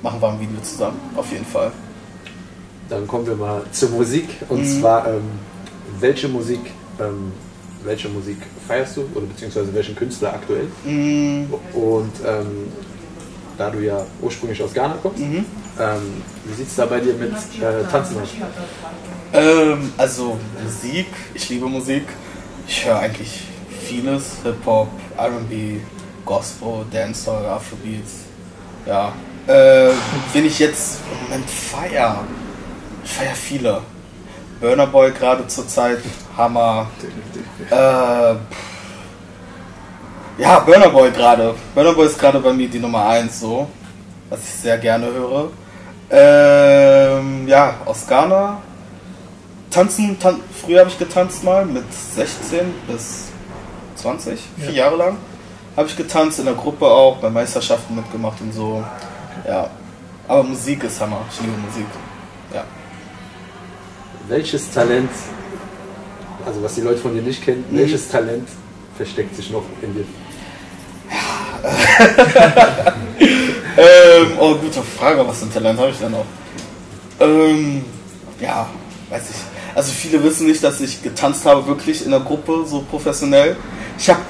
[0.00, 0.98] machen wir ein Video zusammen.
[1.14, 1.70] Auf jeden Fall.
[2.88, 4.26] Dann kommen wir mal zur Musik.
[4.48, 4.80] Und Mhm.
[4.80, 5.22] zwar, ähm,
[6.00, 6.60] welche Musik,
[6.98, 7.32] ähm,
[7.84, 10.68] welche Musik feierst du oder beziehungsweise welchen Künstler aktuell?
[10.84, 12.68] Mm, Und ähm,
[13.56, 15.44] da du ja ursprünglich aus Ghana kommst, mhm.
[15.78, 18.28] ähm, wie sieht es da bei dir mit äh, Tanzen aus?
[19.32, 22.04] Ähm, also Musik, ich liebe Musik.
[22.66, 23.42] Ich höre eigentlich
[23.86, 25.80] vieles, Hip-Hop, R&B,
[26.24, 28.24] Gospel, Dancehall, Afrobeats.
[28.86, 29.12] Ja.
[29.46, 29.90] Äh,
[30.32, 32.24] wenn ich jetzt im Moment feier,
[33.04, 33.82] ich feier viele.
[34.60, 35.98] Burner Boy gerade zur Zeit,
[36.36, 36.86] Hammer.
[37.70, 38.34] Äh,
[40.42, 41.54] ja, Burner Boy gerade.
[41.74, 43.68] Burner Boy ist gerade bei mir die Nummer 1 so,
[44.28, 45.50] was ich sehr gerne höre.
[46.10, 48.60] Ähm, ja, aus Ghana.
[49.70, 53.28] Tanzen, tan früher habe ich getanzt mal mit 16 bis
[53.96, 55.16] 20, vier Jahre lang.
[55.76, 58.84] Habe ich getanzt in der Gruppe auch, bei Meisterschaften mitgemacht und so.
[59.46, 59.68] Ja.
[60.28, 61.20] Aber Musik ist Hammer.
[61.30, 61.86] Ich liebe Musik.
[62.52, 62.64] Ja.
[64.28, 65.10] Welches Talent,
[66.46, 67.78] also was die Leute von dir nicht kennen, Mhm.
[67.78, 68.48] welches Talent
[68.96, 70.04] versteckt sich noch in dir?
[73.76, 76.24] Ähm, oh, gute Frage, was für ein Talent habe ich denn noch?
[77.18, 77.84] Ähm,
[78.40, 78.68] ja,
[79.10, 79.36] weiß ich.
[79.74, 83.56] Also viele wissen nicht, dass ich getanzt habe, wirklich in der Gruppe, so professionell.
[83.98, 84.20] Ich habe,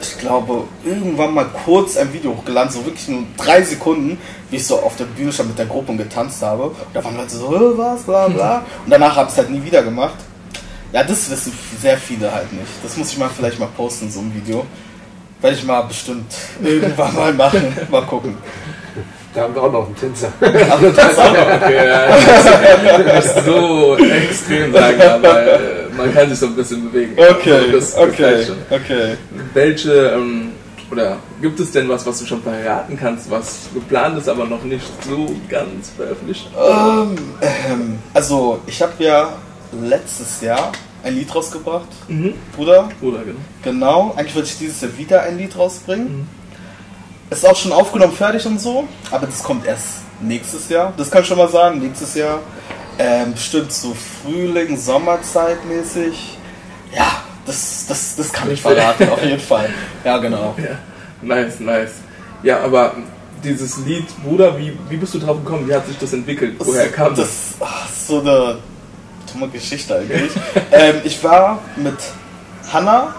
[0.00, 4.18] ich glaube, irgendwann mal kurz ein Video hochgeladen, so wirklich nur drei Sekunden,
[4.50, 6.66] wie ich so auf der Bühne stand mit der Gruppe und getanzt habe.
[6.66, 8.58] Und da waren Leute so, "Hä, was, bla bla.
[8.84, 10.14] Und danach habe ich es halt nie wieder gemacht.
[10.92, 12.66] Ja, das wissen sehr viele halt nicht.
[12.82, 14.66] Das muss ich mal vielleicht mal posten, so ein Video.
[15.40, 17.74] Werde ich mal bestimmt irgendwann mal machen.
[17.90, 18.36] Mal gucken.
[19.34, 20.30] Da haben wir auch noch einen Tänzer.
[20.40, 20.52] Okay,
[21.86, 22.06] ja,
[23.04, 25.58] das ist so extrem sagen, aber äh,
[25.96, 27.14] man kann sich so ein bisschen bewegen.
[27.16, 29.16] Okay, Das- das okay, okay.
[29.54, 30.52] Welche, ähm,
[30.90, 34.62] oder gibt es denn was, was du schon verraten kannst, was geplant ist, aber noch
[34.64, 36.50] nicht so ganz veröffentlicht?
[36.54, 39.30] Ähm, ähm, also, ich habe ja
[39.80, 42.34] letztes Jahr ein Lied rausgebracht, Mhm.
[42.54, 42.88] Bruder.
[43.00, 43.40] Oder genau.
[43.62, 46.28] Genau, eigentlich wollte ich dieses Jahr wieder ein Lied rausbringen.
[47.30, 49.86] Ist auch schon aufgenommen, fertig und so, aber das kommt erst
[50.20, 50.92] nächstes Jahr.
[50.96, 52.40] Das kann ich schon mal sagen, nächstes Jahr.
[52.98, 56.36] Ähm, bestimmt so Frühling, Sommerzeit mäßig.
[56.94, 59.70] Ja, das, das, das kann ich verraten, auf jeden Fall.
[60.04, 60.54] Ja, genau.
[60.62, 60.78] Ja,
[61.22, 61.92] nice, nice.
[62.42, 62.94] Ja, aber
[63.42, 65.66] dieses Lied, Bruder, wie, wie bist du drauf gekommen?
[65.68, 66.56] Wie hat sich das entwickelt?
[66.58, 67.56] Woher kam das?
[67.58, 67.68] das?
[67.68, 68.58] ach, so eine
[69.32, 70.32] dumme Geschichte eigentlich.
[70.72, 71.96] ähm, ich war mit
[72.72, 73.14] Hanna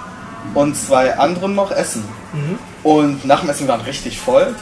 [0.54, 2.04] und zwei anderen noch essen.
[2.34, 2.60] Mhm.
[2.84, 4.56] Und nach dem Essen waren richtig voll.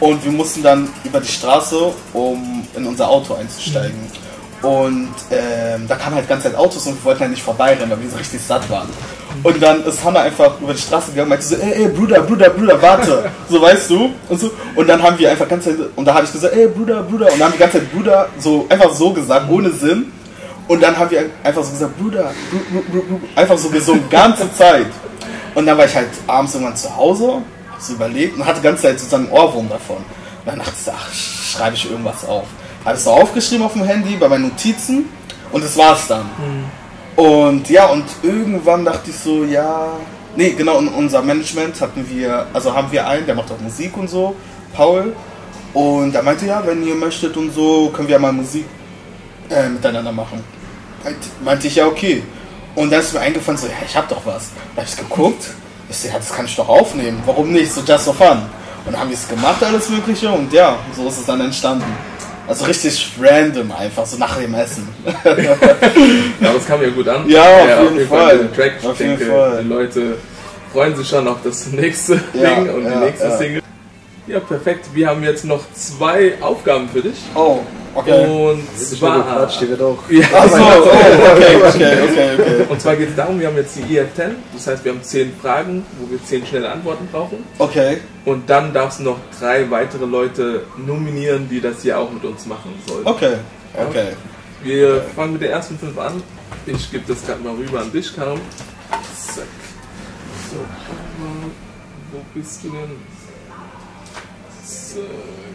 [0.00, 3.98] Und wir mussten dann über die Straße, um in unser Auto einzusteigen.
[4.62, 8.00] Und ähm, da kamen halt ganze Zeit Autos und wir wollten halt nicht vorbeirennen, weil
[8.00, 8.88] wir so richtig satt waren.
[9.42, 12.20] Und dann ist Hanna einfach über die Straße gegangen und meinte so, ey, ey, Bruder,
[12.22, 13.30] Bruder, Bruder, warte.
[13.48, 14.10] So, weißt du?
[14.28, 14.50] Und so.
[14.76, 17.26] Und dann haben wir einfach ganze Zeit, und da habe ich gesagt, ey, Bruder, Bruder.
[17.26, 20.12] Und dann haben wir die ganze Zeit Bruder so, einfach so gesagt, ohne Sinn.
[20.68, 24.08] Und dann haben wir einfach so gesagt, Bruder, Bru, Bru, Bru, Bru, einfach so gesungen,
[24.08, 24.86] ganze Zeit.
[25.54, 28.64] Und dann war ich halt abends irgendwann zu Hause, hab so überlegt und hatte die
[28.64, 29.96] ganze Zeit sozusagen einen Ohrwurm davon.
[29.96, 30.04] Und
[30.46, 32.46] dann dachte ich, ach, schreibe ich irgendwas auf.
[32.84, 35.06] Habe es so aufgeschrieben auf dem Handy bei meinen Notizen
[35.50, 36.30] und das war's dann.
[37.16, 39.92] Und ja, und irgendwann dachte ich so, ja,
[40.34, 43.96] Nee, genau, in unser Management hatten wir, also haben wir einen, der macht auch Musik
[43.98, 44.34] und so,
[44.74, 45.12] Paul.
[45.74, 48.64] Und er meinte, ja, wenn ihr möchtet und so, können wir mal Musik
[49.50, 50.42] äh, miteinander machen.
[51.04, 52.22] Meint, meinte ich, ja, okay.
[52.74, 54.50] Und dann ist mir eingefallen, so, ja, ich hab doch was.
[54.74, 55.44] Da hab ich geguckt,
[55.90, 57.22] ich so, ja, das kann ich doch aufnehmen.
[57.26, 57.72] Warum nicht?
[57.72, 58.42] So just for fun.
[58.84, 61.84] Und dann haben wir es gemacht, alles Mögliche, und ja, so ist es dann entstanden.
[62.48, 64.88] Also richtig random einfach, so nach dem Essen.
[66.40, 67.28] Ja, das kam ja gut an.
[67.28, 67.42] Ja,
[67.80, 68.38] auf jeden Fall.
[68.38, 69.62] der Track, ich Auf jeden denke, Fall.
[69.62, 70.16] die Leute
[70.72, 73.38] freuen sich schon auf das nächste Ja, Ding und ja, die nächste ja.
[73.38, 73.62] Single.
[74.26, 74.86] Ja, perfekt.
[74.92, 77.18] Wir haben jetzt noch zwei Aufgaben für dich.
[77.34, 77.60] Oh,
[77.94, 78.26] okay.
[78.26, 79.98] Und zwar, wird auch.
[80.10, 81.98] ja, okay, okay, okay,
[82.38, 82.66] okay.
[82.68, 85.32] und zwar geht es darum, wir haben jetzt die EF10, das heißt, wir haben zehn
[85.40, 87.44] Fragen, wo wir zehn schnelle Antworten brauchen.
[87.58, 92.24] Okay, Und dann darfst du noch drei weitere Leute nominieren, die das hier auch mit
[92.24, 93.06] uns machen sollen.
[93.06, 93.34] okay,
[93.74, 94.08] okay.
[94.62, 96.22] Wir fangen mit den ersten fünf an.
[96.66, 98.40] Ich gebe das gerade mal rüber an dich, Karim.
[99.16, 99.44] Zack.
[100.50, 100.58] So,
[102.12, 102.90] wo bist du denn?
[104.64, 105.51] Zack.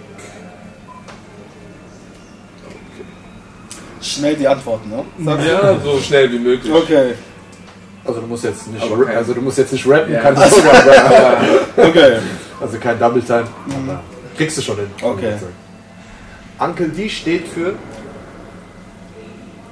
[4.02, 5.04] Schnell die Antworten, ne?
[5.24, 6.72] Sag- Ja, so schnell wie möglich.
[6.74, 7.14] Okay,
[8.06, 10.22] Also du musst jetzt nicht, kein- also du musst jetzt nicht rappen, Ja.
[10.22, 11.38] kannst du sogar, aber,
[11.90, 12.18] okay.
[12.62, 13.46] also kein Double Time.
[13.66, 14.02] Aber
[14.38, 14.88] kriegst du schon hin.
[15.02, 15.34] Okay.
[16.60, 17.76] Uncle D steht für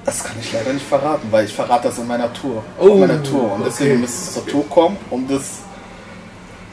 [0.05, 2.63] Das kann ich leider nicht verraten, weil ich verrate das in meiner Tour.
[2.79, 3.53] Oh, auf meiner Tour.
[3.53, 4.01] Und deswegen okay.
[4.01, 5.59] müsst ihr zur Tour kommen, um das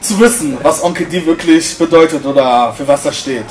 [0.01, 3.45] zu wissen, was Onkel D wirklich bedeutet oder für was er steht.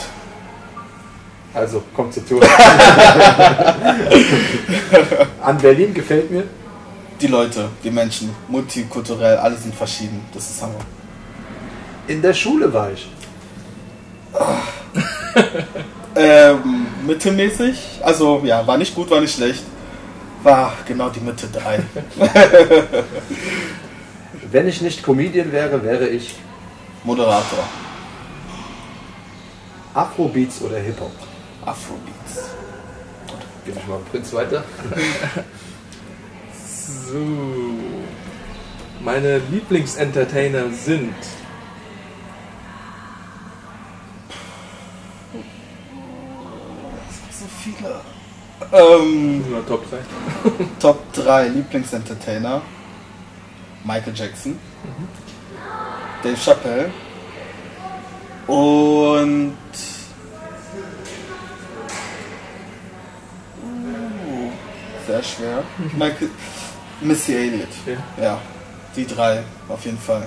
[1.54, 2.42] Also, kommt zur Tour.
[5.42, 6.44] An Berlin gefällt mir.
[7.20, 10.24] Die Leute, die Menschen, multikulturell, alle sind verschieden.
[10.32, 10.80] Das ist Hammer.
[12.08, 13.08] In der Schule war ich.
[16.14, 19.62] Ähm, mittelmäßig, also ja, war nicht gut, war nicht schlecht.
[20.42, 21.82] War genau die Mitte 3.
[24.50, 26.34] Wenn ich nicht Comedian wäre, wäre ich
[27.04, 27.64] Moderator.
[29.94, 31.12] Afrobeats oder Hip-Hop.
[31.64, 32.50] Afrobeats.
[33.64, 34.64] Gebe ich mal Prinz weiter.
[36.54, 37.18] So.
[39.00, 41.14] Meine Lieblingsentertainer sind.
[47.30, 48.00] So viele.
[48.72, 49.98] Ähm, Nur Top 3.
[50.80, 52.62] Top 3 Lieblingsentertainer.
[53.84, 54.58] Michael Jackson.
[56.22, 56.90] Dave Chappelle.
[58.46, 59.56] Und.
[65.12, 65.62] Sehr schwer.
[65.98, 66.30] Michael,
[67.02, 67.68] Missy Elliott.
[67.86, 68.22] Ja.
[68.22, 68.40] Ja,
[68.96, 70.26] die drei, auf jeden Fall.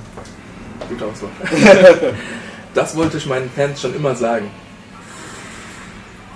[0.88, 1.32] Gut Auswahl.
[2.76, 4.52] Das wollte ich meinen Fans schon immer sagen.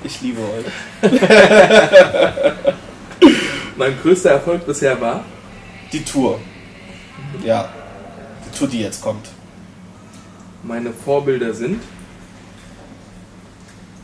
[0.01, 1.12] Ich liebe euch.
[3.77, 5.25] Mein größter Erfolg bisher war.
[5.91, 6.39] Die Tour.
[7.43, 7.67] Ja,
[8.45, 9.27] die Tour, die jetzt kommt.
[10.63, 11.83] Meine Vorbilder sind.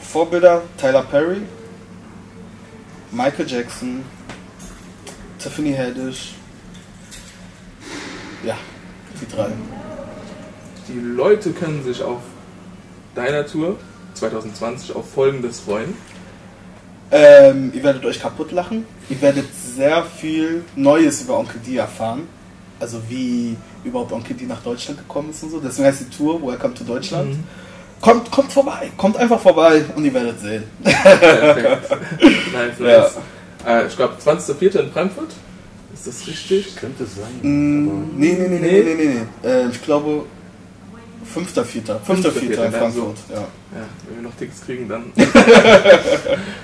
[0.02, 1.42] Vorbilder: Tyler Perry,
[3.12, 4.04] Michael Jackson,
[5.46, 6.34] Tiffany Haddish.
[8.44, 8.58] Ja,
[9.22, 9.50] die drei.
[10.88, 12.22] Die Leute können sich auf
[13.14, 13.78] deiner Tour
[14.16, 15.94] 2020 auf Folgendes freuen.
[17.12, 18.88] Ähm, ihr werdet euch kaputt lachen.
[19.08, 22.28] Ihr werdet sehr viel Neues über Onkel D erfahren.
[22.80, 25.60] Also wie überhaupt Onkel D nach Deutschland gekommen ist und so.
[25.60, 27.34] Deswegen heißt die Tour Welcome to Deutschland.
[27.34, 27.44] Mhm.
[28.02, 30.64] Kommt, kommt vorbei, kommt einfach vorbei und ihr werdet sehen.
[30.84, 31.92] Perfekt.
[32.52, 33.10] nice, Ja.
[33.66, 34.80] Äh, ich glaube, 20.04.
[34.80, 35.30] in Frankfurt.
[35.94, 36.76] Ist das richtig?
[36.76, 37.40] Könnte sein.
[37.42, 39.50] Mm, nee, nee, nee, nee, nee, nee, nee.
[39.50, 40.24] Äh, ich glaube
[41.36, 41.96] 5.4.
[42.08, 42.66] 5.4.
[42.66, 43.18] in Frankfurt.
[43.34, 43.38] Ja.
[43.40, 45.12] Ja, wenn wir noch Tickets kriegen, dann.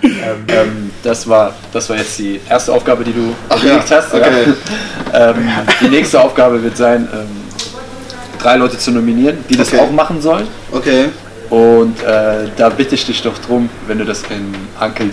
[0.04, 3.98] Ähm, ähm, das, war, das war jetzt die erste Aufgabe, die du Ach erledigt ja,
[3.98, 4.14] hast.
[4.14, 4.46] okay.
[4.48, 4.54] Ja.
[5.32, 5.50] Ähm,
[5.82, 7.28] die nächste Aufgabe wird sein, ähm,
[8.40, 9.80] drei Leute zu nominieren, die das Okay.
[9.82, 10.48] auch machen sollen.
[10.72, 11.10] Okay.
[11.50, 15.08] Und äh, da bitte ich dich doch drum, wenn du das in Uncle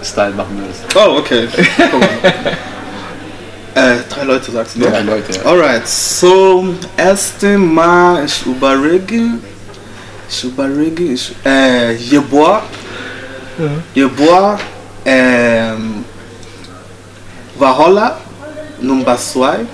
[0.00, 0.84] D-Style machen würdest.
[0.94, 1.48] Oh, okay.
[1.90, 2.08] Guck mal.
[3.74, 4.90] äh, drei Leute sagst du, ne?
[4.90, 5.44] Drei Leute, ja.
[5.44, 9.38] Alright, so erste Mal ich überlege,
[10.28, 12.62] ich überlege, ich, äh, Jeboa,
[13.94, 14.58] Jeboa,
[15.04, 16.04] ähm,
[17.58, 18.18] Valhalla,
[18.80, 19.66] Nummer 2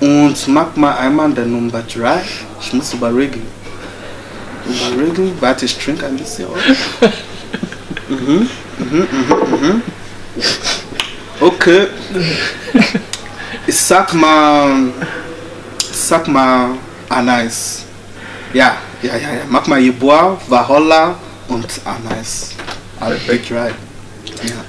[0.00, 2.20] und mag mal einmal der Nummer 3.
[2.60, 3.42] Ich muss überlegen.
[4.66, 6.48] Überlegen, warte, ich trinke ein bisschen.
[8.08, 9.82] mhm, mhm, mhm, mhm.
[11.40, 11.86] Okay.
[13.66, 14.92] Ich sag mal,
[15.80, 16.70] ich sag mal
[17.08, 17.84] Anais.
[18.52, 19.40] Ja, ja, ja, ja.
[19.48, 21.16] Mach mal Jeboa, Valhalla
[21.48, 22.52] und Anais.
[23.00, 23.74] I'll be right.
[24.42, 24.64] Ja.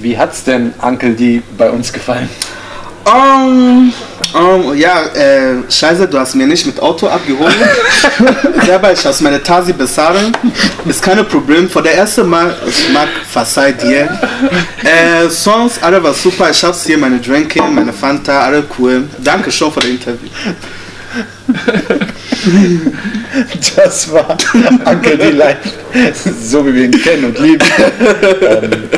[0.00, 2.28] Wie hat's denn Uncle D bei uns gefallen?
[3.06, 3.92] Um,
[4.34, 7.54] um, ja, äh, scheiße, du hast mir nicht mit Auto abgeholt.
[8.66, 10.36] Selber, ich aus meiner Tasi bezahlen.
[10.84, 11.70] Ist kein Problem.
[11.70, 14.08] Vor der ersten Mal, ich mag verzeih dir.
[14.82, 16.50] Äh, sonst, alles war super.
[16.50, 19.04] Ich hab's hier, meine Drinke, meine Fanta, alles cool.
[19.22, 20.28] Danke schon für das Interview.
[23.76, 24.36] Das war
[24.84, 25.56] Uncle D Live,
[26.42, 27.64] so wie wir ihn kennen und lieben.
[28.42, 28.70] Ähm,